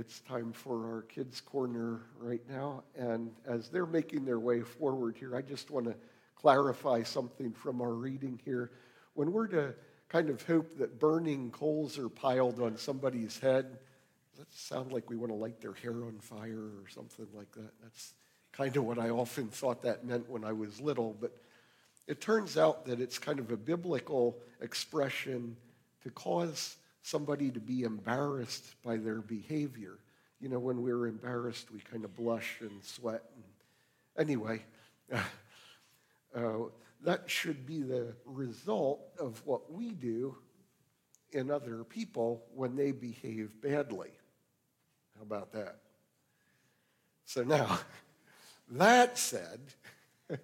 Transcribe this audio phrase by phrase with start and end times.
[0.00, 2.82] it's time for our kids' corner right now.
[2.96, 5.94] And as they're making their way forward here, I just want to
[6.36, 8.70] clarify something from our reading here.
[9.12, 9.74] When we're to
[10.08, 13.78] kind of hope that burning coals are piled on somebody's head,
[14.30, 17.52] does that sound like we want to light their hair on fire or something like
[17.52, 17.70] that?
[17.82, 18.14] That's
[18.52, 21.14] kind of what I often thought that meant when I was little.
[21.20, 21.36] But
[22.06, 25.58] it turns out that it's kind of a biblical expression
[26.04, 29.98] to cause somebody to be embarrassed by their behavior.
[30.40, 33.22] You know, when we're embarrassed, we kind of blush and sweat.
[33.34, 33.44] And
[34.28, 34.62] anyway,
[35.12, 36.52] uh,
[37.02, 40.36] that should be the result of what we do
[41.32, 44.10] in other people when they behave badly.
[45.16, 45.76] How about that?
[47.24, 47.78] So now,
[48.70, 49.60] that said,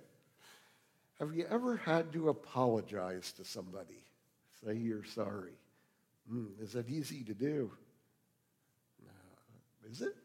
[1.19, 4.05] have you ever had to apologize to somebody?
[4.65, 5.53] Say you're sorry.
[6.33, 7.71] Mm, is that easy to do?
[9.91, 10.17] Is it?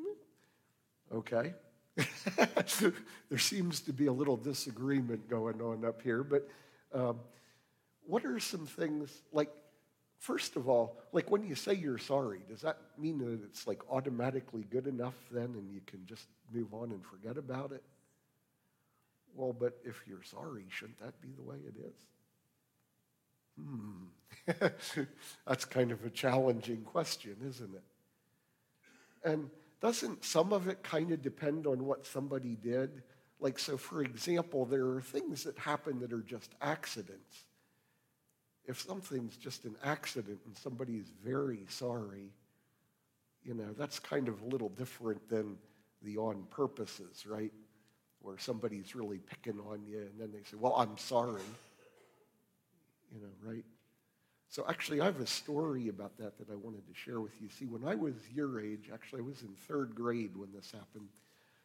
[0.00, 1.16] Mm.
[1.16, 1.54] Okay.
[3.28, 6.48] there seems to be a little disagreement going on up here, but
[6.94, 7.18] um,
[8.06, 9.50] what are some things like,
[10.18, 13.80] first of all, like when you say you're sorry, does that mean that it's like
[13.90, 17.82] automatically good enough then and you can just move on and forget about it?
[19.34, 21.94] Well, but if you're sorry, shouldn't that be the way it is?
[23.58, 23.87] Hmm.
[25.46, 27.82] That's kind of a challenging question, isn't it?
[29.24, 33.02] And doesn't some of it kind of depend on what somebody did?
[33.40, 37.44] Like, so for example, there are things that happen that are just accidents.
[38.64, 42.32] If something's just an accident and somebody is very sorry,
[43.44, 45.56] you know, that's kind of a little different than
[46.02, 47.52] the on purposes, right?
[48.20, 51.42] Where somebody's really picking on you and then they say, well, I'm sorry
[53.12, 53.64] you know, right?
[54.50, 57.48] So actually, I have a story about that that I wanted to share with you.
[57.50, 61.08] See, when I was your age, actually, I was in third grade when this happened.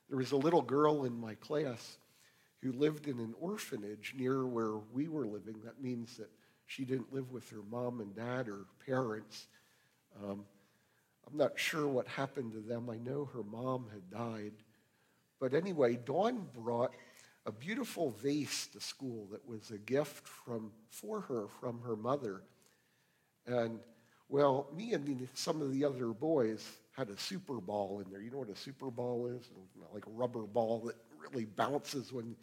[0.09, 1.97] There was a little girl in my class
[2.61, 5.55] who lived in an orphanage near where we were living.
[5.63, 6.29] That means that
[6.65, 9.47] she didn't live with her mom and dad or parents.
[10.21, 10.43] Um,
[11.25, 12.89] I'm not sure what happened to them.
[12.89, 14.53] I know her mom had died.
[15.39, 16.93] But anyway, Dawn brought
[17.45, 22.43] a beautiful vase to school that was a gift from, for her from her mother.
[23.45, 23.79] And
[24.29, 26.67] well, me and some of the other boys
[26.97, 28.21] had a super ball in there.
[28.21, 29.49] You know what a super ball is?
[29.93, 32.35] Like a rubber ball that really bounces when,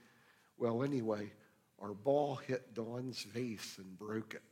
[0.58, 1.32] well, anyway,
[1.80, 4.42] our ball hit Dawn's vase and broke it.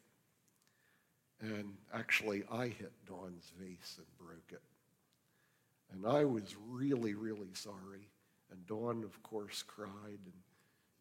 [1.41, 4.63] And actually, I hit Dawn's vase and broke it.
[5.93, 8.09] And I was really, really sorry.
[8.51, 9.89] And Dawn, of course, cried.
[10.25, 10.43] And,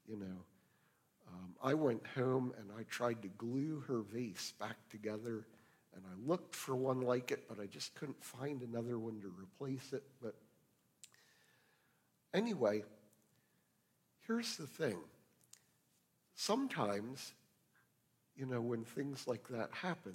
[0.08, 0.46] you know,
[1.28, 5.46] um, I went home and I tried to glue her vase back together.
[5.96, 9.34] And I looked for one like it, but I just couldn't find another one to
[9.42, 10.04] replace it.
[10.22, 10.36] But
[12.34, 12.84] anyway,
[14.28, 14.98] here's the thing.
[16.36, 17.34] Sometimes,
[18.36, 20.14] you know, when things like that happen,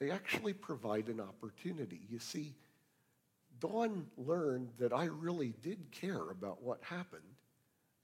[0.00, 2.00] they actually provide an opportunity.
[2.08, 2.54] You see,
[3.60, 7.22] Dawn learned that I really did care about what happened.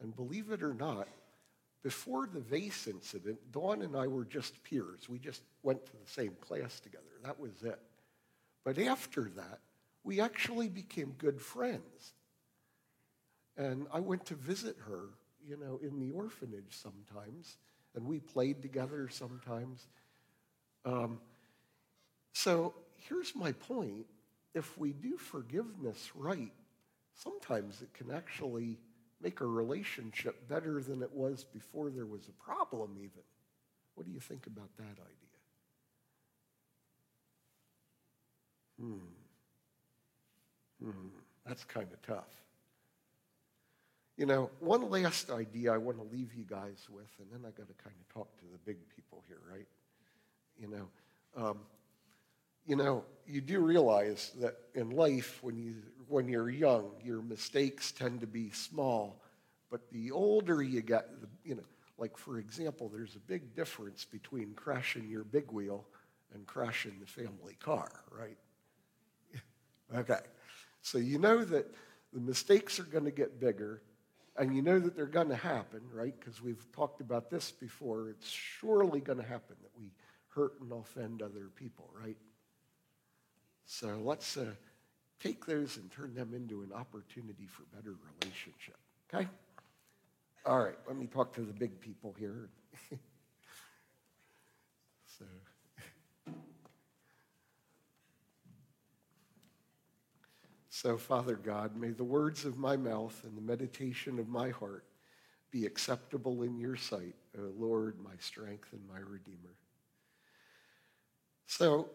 [0.03, 1.09] And believe it or not,
[1.85, 5.07] before the vase incident, Dawn and I were just peers.
[5.07, 7.05] We just went to the same class together.
[7.23, 7.79] That was it.
[8.65, 9.61] But after that,
[10.03, 12.15] we actually became good friends.
[13.59, 15.11] And I went to visit her,
[15.47, 17.59] you know, in the orphanage sometimes,
[17.95, 19.87] and we played together sometimes.
[20.87, 21.21] Um,
[22.33, 24.07] so here's my point
[24.55, 26.53] if we do forgiveness right,
[27.15, 28.79] sometimes it can actually
[29.25, 33.23] make a relationship better than it was before there was a problem, even.
[33.95, 35.25] What do you think about that idea?
[38.81, 38.99] Hmm.
[40.85, 41.09] Hmm.
[41.47, 42.29] That's kind of tough.
[44.17, 47.51] You know, one last idea I want to leave you guys with, and then I
[47.51, 49.67] got to kind of talk to the big people here, right?
[50.61, 50.89] You know,
[51.37, 51.59] um,
[52.67, 55.77] you know, you do realize that in life, when, you,
[56.09, 59.21] when you're young, your mistakes tend to be small.
[59.71, 61.09] But the older you get,
[61.45, 61.63] you know,
[61.99, 65.85] like for example, there's a big difference between crashing your big wheel
[66.33, 68.37] and crashing the family car, right?
[69.97, 70.21] okay.
[70.83, 71.73] So you know that
[72.13, 73.83] the mistakes are going to get bigger,
[74.37, 76.15] and you know that they're going to happen, right?
[76.19, 78.11] Because we've talked about this before.
[78.11, 79.91] It's surely going to happen that we
[80.29, 82.17] hurt and offend other people, right?
[83.67, 84.53] So let's uh,
[85.21, 88.77] take those and turn them into an opportunity for better relationship.
[89.13, 89.29] Okay?
[90.47, 92.51] All right, let me talk to the big people here.
[95.19, 95.25] so,
[100.85, 104.85] So, Father God, may the words of my mouth and the meditation of my heart
[105.53, 109.55] be acceptable in your sight, O Lord, my strength and my Redeemer.
[111.47, 111.91] So,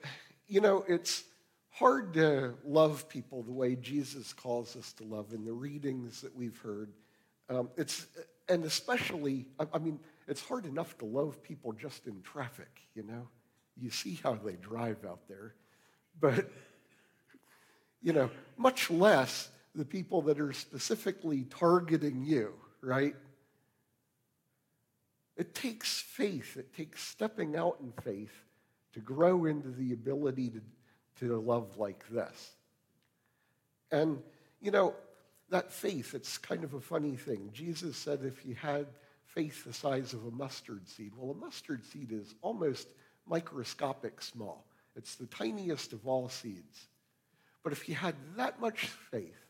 [0.47, 1.25] you know, it's
[1.69, 6.35] hard to love people the way Jesus calls us to love in the readings that
[6.35, 6.91] we've heard.
[7.49, 8.07] Um, it's,
[8.47, 13.03] and especially, I, I mean, it's hard enough to love people just in traffic, you
[13.03, 13.27] know?
[13.77, 15.55] You see how they drive out there.
[16.19, 16.51] But,
[18.01, 23.15] you know, much less the people that are specifically targeting you, right?
[25.37, 28.33] It takes faith, it takes stepping out in faith
[28.93, 30.61] to grow into the ability to,
[31.19, 32.51] to love like this.
[33.91, 34.21] And,
[34.61, 34.95] you know,
[35.49, 37.49] that faith, it's kind of a funny thing.
[37.53, 38.85] Jesus said if you had
[39.25, 42.87] faith the size of a mustard seed, well, a mustard seed is almost
[43.27, 44.65] microscopic small.
[44.95, 46.87] It's the tiniest of all seeds.
[47.63, 49.45] But if you had that much faith,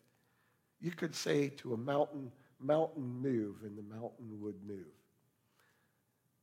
[0.81, 4.86] you could say to a mountain, mountain move, and the mountain would move.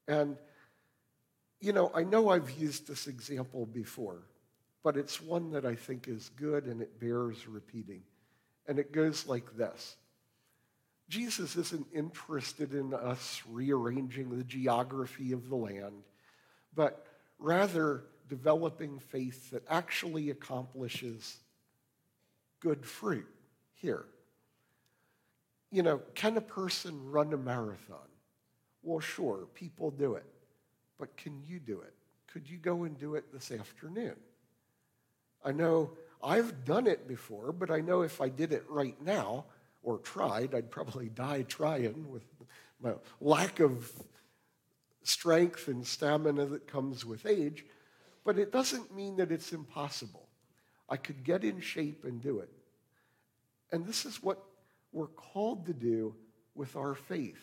[0.09, 0.37] And,
[1.61, 4.23] you know, I know I've used this example before,
[4.87, 8.03] but it's one that I think is good and it bears repeating.
[8.69, 9.97] And it goes like this
[11.09, 16.05] Jesus isn't interested in us rearranging the geography of the land,
[16.73, 17.05] but
[17.41, 21.39] rather developing faith that actually accomplishes
[22.61, 23.27] good fruit
[23.75, 24.05] here.
[25.73, 28.09] You know, can a person run a marathon?
[28.85, 30.27] Well, sure, people do it.
[30.97, 31.95] But can you do it?
[32.29, 34.15] Could you go and do it this afternoon?
[35.45, 35.93] I know
[36.23, 39.45] I've done it before, but I know if I did it right now
[39.83, 42.25] or tried, I'd probably die trying with
[42.81, 43.91] my lack of
[45.03, 47.65] strength and stamina that comes with age.
[48.25, 50.29] But it doesn't mean that it's impossible.
[50.89, 52.51] I could get in shape and do it.
[53.73, 54.43] And this is what
[54.93, 56.15] we're called to do
[56.55, 57.39] with our faith.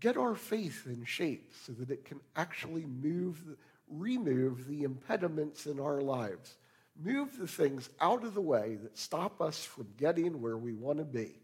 [0.00, 3.42] Get our faith in shape so that it can actually move,
[3.88, 6.56] remove the impediments in our lives.
[7.02, 10.98] Move the things out of the way that stop us from getting where we want
[10.98, 11.34] to be.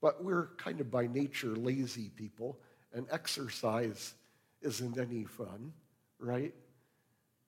[0.00, 2.58] But we're kind of by nature lazy people,
[2.92, 4.14] and exercise
[4.62, 5.72] isn't any fun
[6.18, 6.54] right?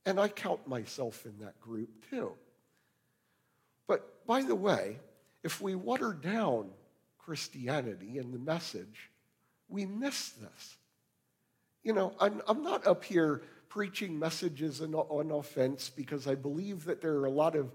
[0.06, 2.32] And I count myself in that group too.
[3.86, 4.98] But by the way,
[5.42, 6.70] if we water down
[7.18, 9.10] Christianity and the message,
[9.68, 10.76] we miss this.
[11.82, 16.84] You know, I'm, I'm not up here preaching messages on, on offense because I believe
[16.84, 17.70] that there are a lot of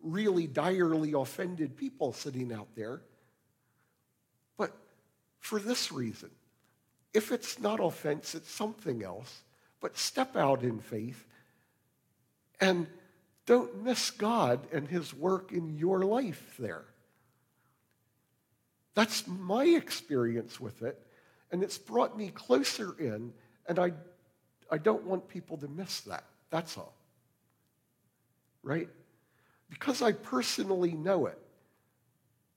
[0.00, 3.02] really direly offended people sitting out there.
[4.56, 4.72] But
[5.38, 6.30] for this reason,
[7.14, 9.42] if it's not offense, it's something else.
[9.80, 11.24] But step out in faith
[12.60, 12.86] and
[13.46, 16.84] don't miss God and His work in your life there.
[18.94, 21.00] That's my experience with it,
[21.52, 23.34] and it's brought me closer in,
[23.68, 23.92] and I,
[24.70, 26.24] I don't want people to miss that.
[26.50, 26.94] That's all.
[28.62, 28.88] Right?
[29.68, 31.38] Because I personally know it,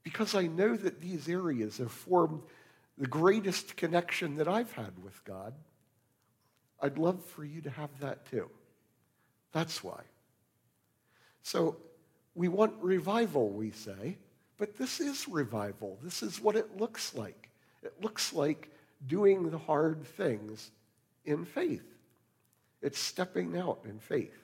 [0.03, 2.41] because I know that these areas have formed
[2.97, 5.53] the greatest connection that I've had with God.
[6.81, 8.49] I'd love for you to have that too.
[9.51, 10.01] That's why.
[11.43, 11.77] So
[12.35, 14.17] we want revival, we say,
[14.57, 15.97] but this is revival.
[16.03, 17.49] This is what it looks like.
[17.81, 18.69] It looks like
[19.07, 20.71] doing the hard things
[21.25, 21.85] in faith.
[22.81, 24.37] It's stepping out in faith.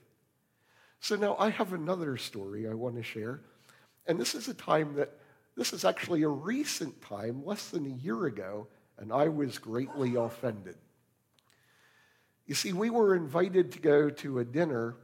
[1.00, 3.41] So now I have another story I want to share.
[4.08, 5.12] And this is a time that,
[5.55, 8.67] this is actually a recent time, less than a year ago,
[8.98, 10.75] and I was greatly offended.
[12.46, 14.96] You see, we were invited to go to a dinner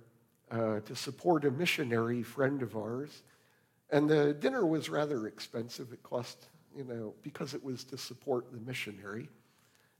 [0.52, 3.24] uh, to support a missionary friend of ours.
[3.90, 5.92] And the dinner was rather expensive.
[5.92, 9.30] It cost, you know, because it was to support the missionary.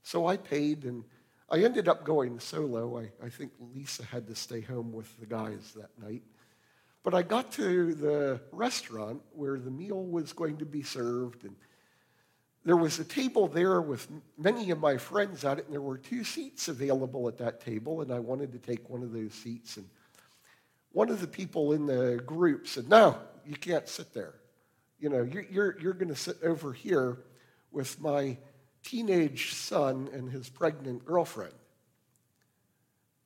[0.02, 1.04] So I paid, and
[1.52, 2.98] I ended up going solo.
[2.98, 6.22] I, I think Lisa had to stay home with the guys that night.
[7.02, 11.54] But I got to the restaurant where the meal was going to be served, and
[12.64, 15.98] there was a table there with many of my friends at it, and there were
[15.98, 19.76] two seats available at that table, and I wanted to take one of those seats.
[19.76, 19.86] And
[20.92, 24.36] one of the people in the group said, No, you can't sit there.
[24.98, 27.18] You know, you're, you're, you're going to sit over here
[27.72, 28.38] with my
[28.82, 31.54] teenage son and his pregnant girlfriend.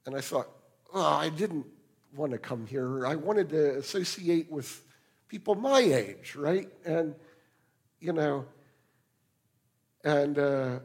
[0.05, 0.49] And I thought,
[0.95, 1.67] oh, I didn't
[2.15, 3.07] want to come here.
[3.07, 4.83] I wanted to associate with
[5.29, 6.69] people my age, right?
[6.85, 7.15] And,
[8.01, 8.47] you know,
[10.05, 10.79] and uh,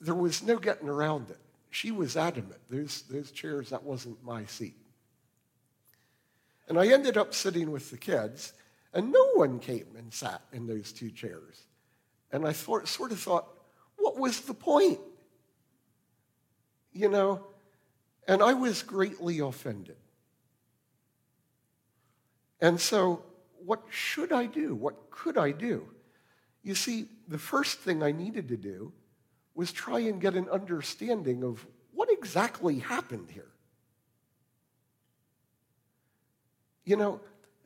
[0.00, 1.38] there was no getting around it.
[1.70, 2.60] She was adamant.
[2.68, 4.76] Those, those chairs, that wasn't my seat.
[6.68, 8.52] And I ended up sitting with the kids,
[8.94, 11.64] and no one came and sat in those two chairs.
[12.32, 13.48] And I thought, sort of thought,
[14.00, 14.98] what was the point?
[16.92, 17.46] You know,
[18.26, 19.96] and I was greatly offended.
[22.60, 23.22] And so,
[23.64, 24.74] what should I do?
[24.74, 25.86] What could I do?
[26.62, 28.92] You see, the first thing I needed to do
[29.54, 33.50] was try and get an understanding of what exactly happened here.
[36.84, 37.20] You know,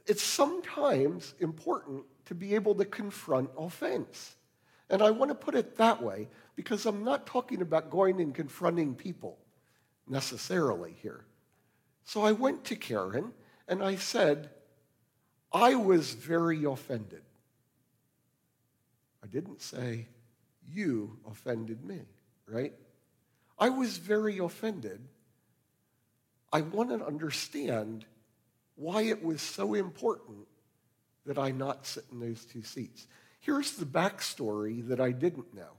[0.06, 4.36] it's sometimes important to be able to confront offense.
[4.90, 8.34] And I want to put it that way because I'm not talking about going and
[8.34, 9.38] confronting people
[10.08, 11.24] necessarily here.
[12.04, 13.32] So I went to Karen
[13.66, 14.50] and I said,
[15.52, 17.22] I was very offended.
[19.22, 20.06] I didn't say,
[20.70, 22.00] you offended me,
[22.46, 22.74] right?
[23.58, 25.00] I was very offended.
[26.52, 28.04] I want to understand
[28.76, 30.46] why it was so important
[31.26, 33.06] that I not sit in those two seats.
[33.44, 35.72] Here's the backstory that I didn't know.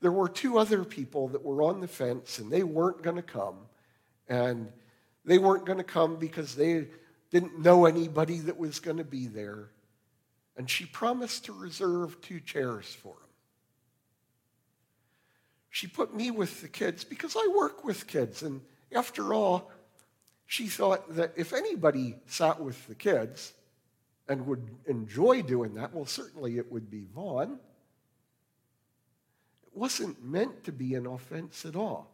[0.00, 3.22] There were two other people that were on the fence and they weren't going to
[3.22, 3.56] come.
[4.28, 4.70] And
[5.24, 6.86] they weren't going to come because they
[7.32, 9.70] didn't know anybody that was going to be there.
[10.56, 13.28] And she promised to reserve two chairs for them.
[15.70, 18.44] She put me with the kids because I work with kids.
[18.44, 18.60] And
[18.94, 19.72] after all,
[20.46, 23.54] she thought that if anybody sat with the kids
[24.28, 27.58] and would enjoy doing that, well, certainly it would be Vaughn.
[29.66, 32.10] It wasn't meant to be an offense at all.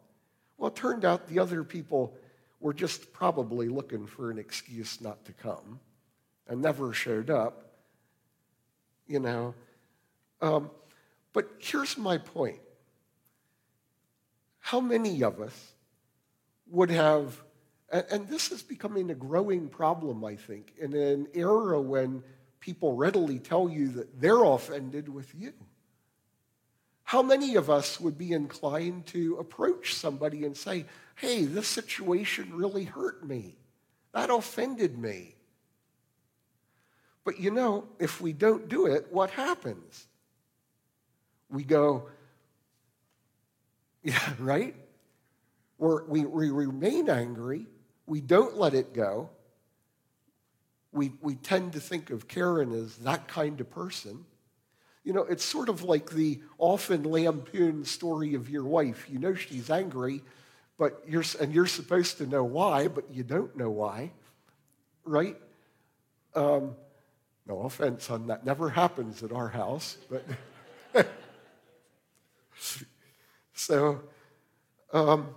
[0.57, 2.13] Well, it turned out the other people
[2.59, 5.79] were just probably looking for an excuse not to come
[6.47, 7.71] and never showed up,
[9.07, 9.55] you know.
[10.41, 10.69] Um,
[11.33, 12.59] but here's my point.
[14.59, 15.71] How many of us
[16.69, 17.41] would have
[17.91, 22.23] and, and this is becoming a growing problem, I think, in an era when
[22.59, 25.53] people readily tell you that they're offended with you.
[27.03, 32.53] How many of us would be inclined to approach somebody and say, hey, this situation
[32.53, 33.57] really hurt me?
[34.13, 35.35] That offended me.
[37.23, 40.07] But you know, if we don't do it, what happens?
[41.49, 42.09] We go,
[44.03, 44.75] yeah, right?
[45.77, 47.65] We're, we, we remain angry,
[48.05, 49.29] we don't let it go.
[50.91, 54.25] We, we tend to think of Karen as that kind of person.
[55.03, 59.07] You know, it's sort of like the often lampooned story of your wife.
[59.09, 60.21] You know she's angry,
[60.77, 64.11] but you're, and you're supposed to know why, but you don't know why,
[65.05, 65.37] right?
[66.35, 66.75] Um,
[67.47, 68.45] no offense on that.
[68.45, 70.25] Never happens at our house, but
[73.53, 74.01] so
[74.93, 75.29] um,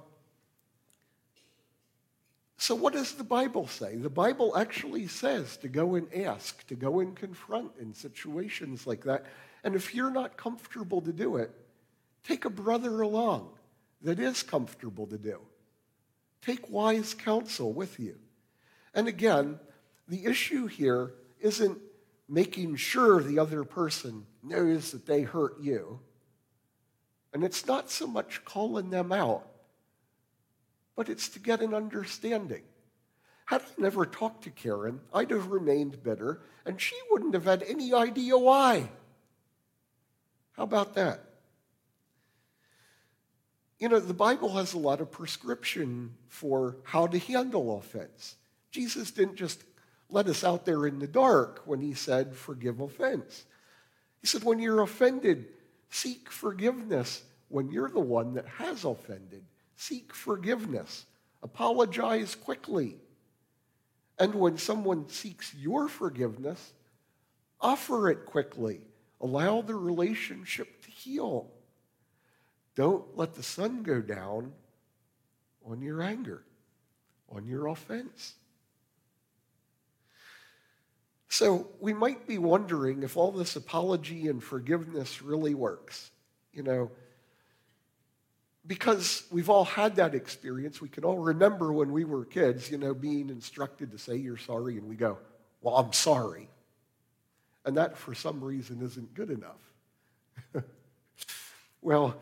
[2.65, 3.97] so, what does the Bible say?
[3.97, 9.05] The Bible actually says to go and ask, to go and confront in situations like
[9.05, 9.27] that.
[9.65, 11.51] And if you're not comfortable to do it,
[12.27, 13.51] take a brother along
[14.01, 15.41] that is comfortable to do.
[16.41, 18.17] Take wise counsel with you.
[18.95, 19.61] And again,
[20.09, 21.77] the issue here isn't
[22.31, 26.01] making sure the other person knows that they hurt you.
[27.35, 29.47] And it's not so much calling them out
[30.97, 32.63] but it's to get an understanding.
[33.47, 37.63] Had I never talked to Karen, I'd have remained bitter, and she wouldn't have had
[37.63, 38.89] any idea why.
[40.53, 41.21] How about that?
[43.79, 48.37] You know, the Bible has a lot of prescription for how to handle offense.
[48.71, 49.63] Jesus didn't just
[50.09, 53.45] let us out there in the dark when he said, forgive offense.
[54.21, 55.49] He said, when you're offended,
[55.91, 59.45] seek forgiveness when you're the one that has offended.
[59.77, 61.07] Seek forgiveness.
[61.43, 62.97] Apologize quickly.
[64.19, 66.73] And when someone seeks your forgiveness,
[67.61, 68.81] offer it quickly.
[69.21, 71.51] Allow the relationship to heal.
[72.75, 74.53] Don't let the sun go down
[75.65, 76.45] on your anger,
[77.31, 78.35] on your offense.
[81.29, 86.11] So we might be wondering if all this apology and forgiveness really works.
[86.53, 86.91] You know,
[88.67, 90.81] because we've all had that experience.
[90.81, 94.39] We can all remember when we were kids, you know, being instructed to say you're
[94.39, 95.19] sorry, and we go,
[95.61, 96.49] Well, I'm sorry.
[97.67, 100.63] And that, for some reason, isn't good enough.
[101.83, 102.17] well,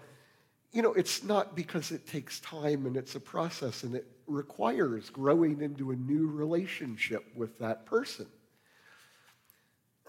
[0.72, 5.11] you know, it's not because it takes time and it's a process and it requires
[5.11, 8.26] growing into a new relationship with that person.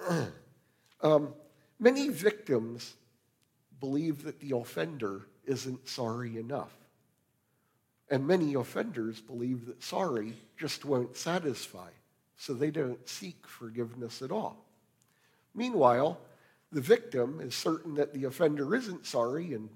[1.02, 1.34] um,
[1.80, 2.94] many victims
[3.80, 6.74] believe that the offender isn't sorry enough.
[8.10, 11.90] And many offenders believe that sorry just won't satisfy.
[12.36, 14.66] so they don't seek forgiveness at all.
[15.56, 16.20] Meanwhile,
[16.72, 19.70] the victim is certain that the offender isn't sorry, and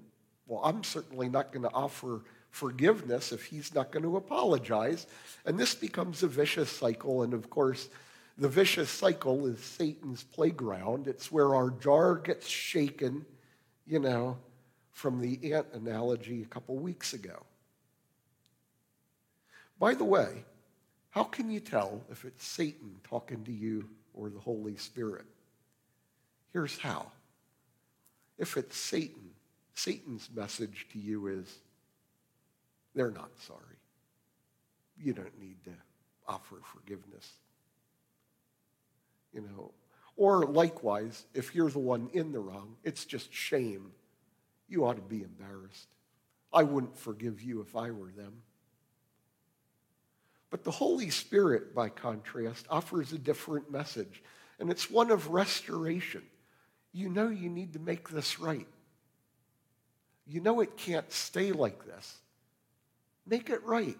[0.46, 5.06] well, I'm certainly not going to offer forgiveness if he's not going to apologize.
[5.44, 7.22] And this becomes a vicious cycle.
[7.22, 7.88] And of course,
[8.36, 11.06] the vicious cycle is Satan's playground.
[11.06, 13.24] It's where our jar gets shaken,
[13.86, 14.38] you know,
[14.98, 17.44] from the ant analogy a couple weeks ago.
[19.78, 20.42] By the way,
[21.10, 25.24] how can you tell if it's Satan talking to you or the Holy Spirit?
[26.52, 27.12] Here's how.
[28.38, 29.30] If it's Satan,
[29.72, 31.46] Satan's message to you is
[32.96, 33.60] they're not sorry.
[35.00, 35.74] You don't need to
[36.26, 37.34] offer forgiveness.
[39.32, 39.70] You know,
[40.16, 43.92] or likewise, if you're the one in the wrong, it's just shame.
[44.68, 45.88] You ought to be embarrassed.
[46.52, 48.42] I wouldn't forgive you if I were them.
[50.50, 54.22] But the Holy Spirit, by contrast, offers a different message,
[54.58, 56.22] and it's one of restoration.
[56.92, 58.66] You know you need to make this right.
[60.26, 62.18] You know it can't stay like this.
[63.26, 63.98] Make it right.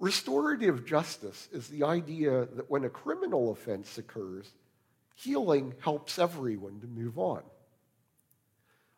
[0.00, 4.50] Restorative justice is the idea that when a criminal offense occurs,
[5.14, 7.42] healing helps everyone to move on.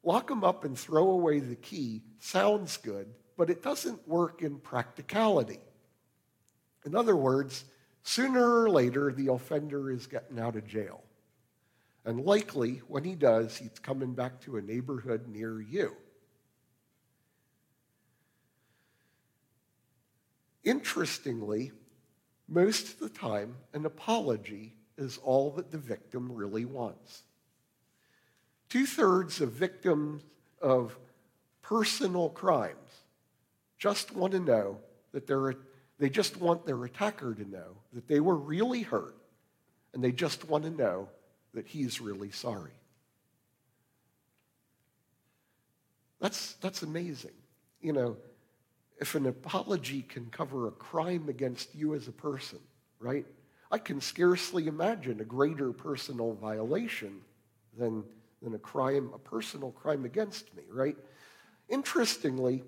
[0.02, 4.58] Lock them up and throw away the key sounds good, but it doesn't work in
[4.58, 5.60] practicality.
[6.84, 7.64] In other words,
[8.02, 11.02] sooner or later, the offender is getting out of jail.
[12.04, 15.96] And likely, when he does, he's coming back to a neighborhood near you.
[20.62, 21.72] Interestingly,
[22.48, 27.22] most of the time, an apology is all that the victim really wants.
[28.68, 30.22] Two thirds of victims
[30.60, 30.98] of
[31.62, 32.76] personal crimes
[33.78, 34.78] just want to know
[35.12, 35.54] that they're,
[35.98, 39.16] they just want their attacker to know that they were really hurt,
[39.92, 41.08] and they just want to know
[41.54, 42.72] that he's really sorry.
[46.20, 47.32] That's, that's amazing.
[47.80, 48.16] You know,
[48.98, 52.58] if an apology can cover a crime against you as a person,
[52.98, 53.26] right?
[53.70, 57.20] I can scarcely imagine a greater personal violation
[57.76, 58.04] than,
[58.42, 60.96] than a crime, a personal crime against me, right?
[61.68, 62.62] Interestingly,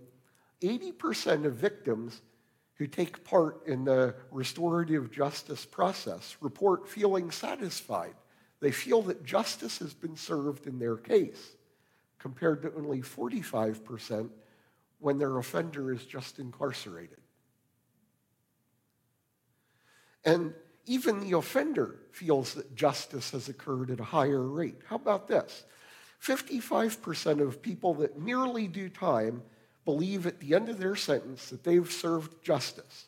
[0.60, 2.20] 80% of victims
[2.74, 8.14] who take part in the restorative justice process report feeling satisfied.
[8.60, 11.56] They feel that justice has been served in their case,
[12.18, 14.28] compared to only 45%
[14.98, 17.20] when their offender is just incarcerated.
[20.24, 20.52] And
[20.88, 24.80] even the offender feels that justice has occurred at a higher rate.
[24.86, 25.64] How about this?
[26.22, 29.42] 55% of people that merely do time
[29.84, 33.06] believe at the end of their sentence that they've served justice.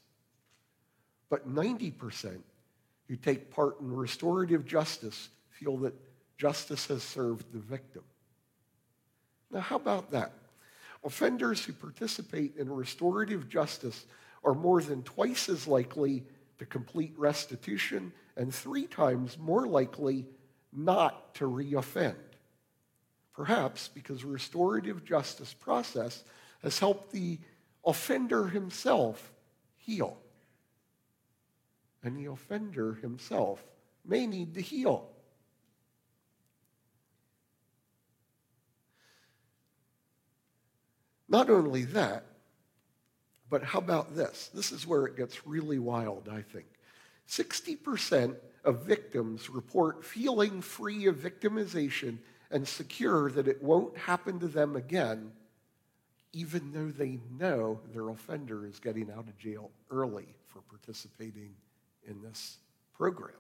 [1.28, 2.38] But 90%
[3.08, 5.94] who take part in restorative justice feel that
[6.38, 8.02] justice has served the victim.
[9.50, 10.32] Now, how about that?
[11.02, 14.06] Offenders who participate in restorative justice
[14.44, 16.24] are more than twice as likely
[16.60, 20.26] to complete restitution and three times more likely
[20.74, 22.14] not to reoffend.
[23.34, 26.22] Perhaps because restorative justice process
[26.62, 27.38] has helped the
[27.82, 29.32] offender himself
[29.78, 30.18] heal.
[32.04, 33.64] And the offender himself
[34.04, 35.08] may need to heal.
[41.26, 42.26] Not only that,
[43.50, 44.48] but how about this?
[44.54, 46.66] This is where it gets really wild, I think.
[47.28, 52.18] 60% of victims report feeling free of victimization
[52.50, 55.32] and secure that it won't happen to them again,
[56.32, 61.54] even though they know their offender is getting out of jail early for participating
[62.06, 62.58] in this
[62.94, 63.34] program.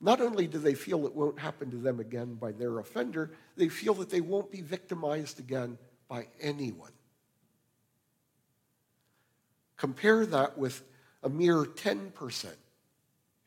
[0.00, 3.68] Not only do they feel it won't happen to them again by their offender, they
[3.68, 5.78] feel that they won't be victimized again
[6.08, 6.92] by anyone.
[9.76, 10.82] Compare that with
[11.22, 12.46] a mere 10%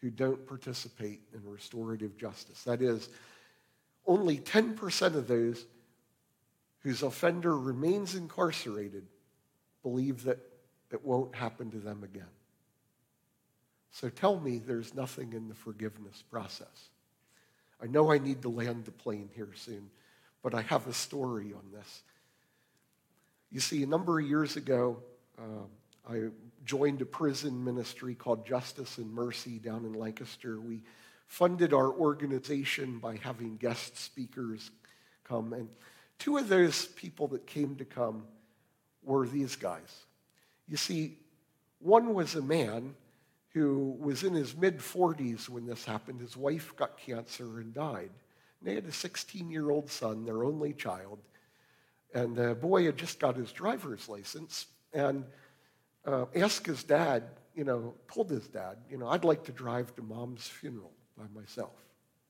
[0.02, 2.64] who don't participate in restorative justice.
[2.64, 3.10] That is,
[4.06, 5.66] only 10% of those
[6.80, 9.06] whose offender remains incarcerated
[9.84, 10.40] believe that
[10.92, 12.24] it won't happen to them again.
[13.92, 16.90] So tell me there's nothing in the forgiveness process.
[17.82, 19.90] I know I need to land the plane here soon,
[20.44, 22.02] but I have a story on this.
[23.52, 24.98] You see, a number of years ago,
[25.38, 25.66] uh,
[26.10, 26.30] I
[26.66, 30.60] joined a prison ministry called Justice and Mercy down in Lancaster.
[30.60, 30.82] We
[31.28, 34.72] funded our organization by having guest speakers
[35.24, 35.54] come.
[35.54, 35.70] And
[36.18, 38.24] two of those people that came to come
[39.04, 40.06] were these guys.
[40.68, 41.18] You see,
[41.80, 42.96] One was a man
[43.54, 46.20] who was in his mid 40s when this happened.
[46.22, 48.10] His wife got cancer and died.
[48.60, 51.20] And they had a 16 year old son, their only child.
[52.14, 55.24] And the boy had just got his driver's license and
[56.14, 57.24] uh, asked his dad,
[57.56, 61.26] you know, told his dad, you know, I'd like to drive to mom's funeral by
[61.34, 61.76] myself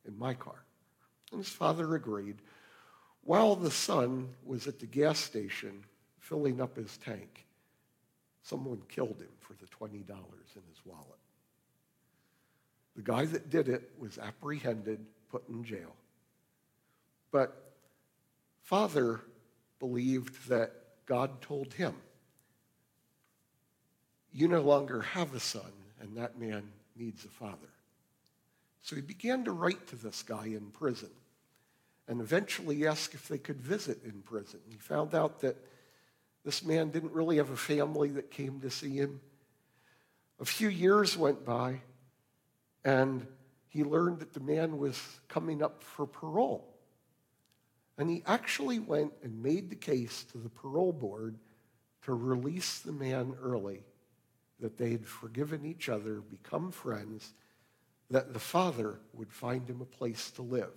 [0.07, 0.63] in my car.
[1.31, 2.37] And his father agreed.
[3.23, 5.83] While the son was at the gas station
[6.19, 7.45] filling up his tank,
[8.41, 11.05] someone killed him for the $20 in his wallet.
[12.95, 15.95] The guy that did it was apprehended, put in jail.
[17.31, 17.73] But
[18.63, 19.21] father
[19.79, 20.73] believed that
[21.05, 21.93] God told him,
[24.39, 26.63] You no longer have a son, and that man
[26.95, 27.67] needs a father.
[28.81, 31.09] So he began to write to this guy in prison
[32.07, 34.61] and eventually asked if they could visit in prison.
[34.69, 35.57] He found out that
[36.45, 39.19] this man didn't really have a family that came to see him.
[40.39, 41.81] A few years went by,
[42.85, 43.27] and
[43.67, 46.65] he learned that the man was coming up for parole.
[47.97, 51.35] And he actually went and made the case to the parole board
[52.03, 53.83] to release the man early,
[54.59, 57.33] that they had forgiven each other, become friends,
[58.09, 60.73] that the father would find him a place to live.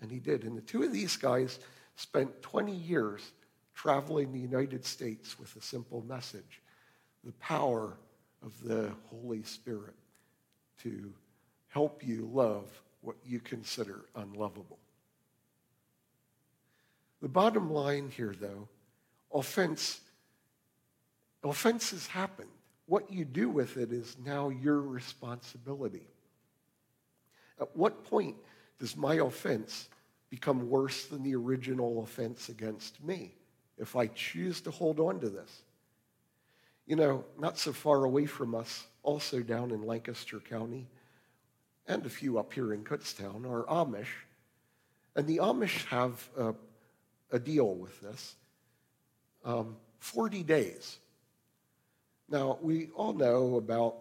[0.00, 0.44] And he did.
[0.44, 1.58] And the two of these guys
[1.96, 3.32] spent 20 years
[3.74, 6.60] traveling the United States with a simple message
[7.24, 7.96] the power
[8.42, 9.94] of the Holy Spirit
[10.82, 11.12] to
[11.68, 12.66] help you love
[13.00, 14.78] what you consider unlovable.
[17.22, 18.68] The bottom line here, though,
[19.32, 20.00] offense,
[21.42, 22.46] offenses happen.
[22.86, 26.06] What you do with it is now your responsibility.
[27.60, 28.36] At what point
[28.78, 29.88] does my offense
[30.28, 33.34] become worse than the original offense against me
[33.78, 35.62] if I choose to hold on to this?
[36.86, 40.86] You know, not so far away from us, also down in Lancaster County,
[41.86, 44.06] and a few up here in Kutztown, are Amish.
[45.16, 46.54] And the Amish have a,
[47.30, 48.34] a deal with this
[49.44, 50.98] um, 40 days.
[52.28, 53.96] Now, we all know about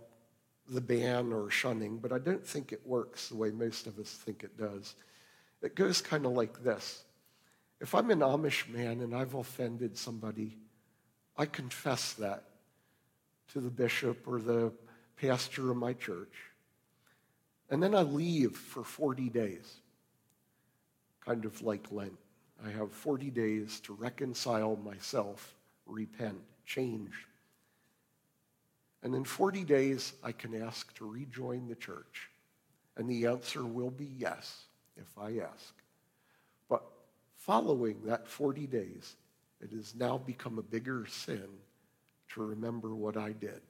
[0.69, 4.09] the ban or shunning, but I don't think it works the way most of us
[4.09, 4.95] think it does.
[5.61, 7.03] It goes kind of like this
[7.79, 10.57] If I'm an Amish man and I've offended somebody,
[11.37, 12.43] I confess that
[13.53, 14.71] to the bishop or the
[15.17, 16.33] pastor of my church.
[17.69, 19.77] And then I leave for 40 days,
[21.25, 22.17] kind of like Lent.
[22.65, 25.55] I have 40 days to reconcile myself,
[25.85, 27.11] repent, change,
[29.03, 32.29] and in 40 days, I can ask to rejoin the church.
[32.95, 34.63] And the answer will be yes,
[34.95, 35.73] if I ask.
[36.69, 36.83] But
[37.35, 39.15] following that 40 days,
[39.59, 41.47] it has now become a bigger sin
[42.29, 43.61] to remember what I did.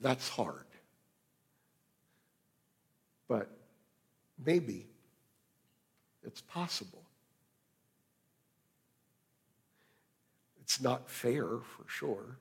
[0.00, 0.64] That's hard.
[3.28, 3.50] But
[4.44, 4.86] maybe
[6.24, 7.02] it's possible.
[10.60, 12.36] It's not fair for sure.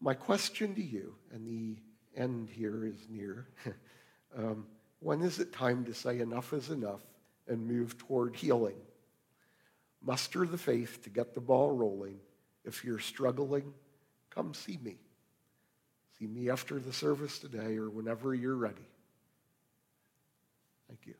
[0.00, 1.76] My question to you, and the
[2.16, 3.46] end here is near
[4.36, 4.66] um,
[5.00, 7.00] when is it time to say enough is enough
[7.48, 8.76] and move toward healing?
[10.02, 12.18] Muster the faith to get the ball rolling.
[12.64, 13.72] If you're struggling,
[14.30, 14.96] come see me.
[16.18, 18.86] See me after the service today or whenever you're ready.
[20.88, 21.14] Thank you.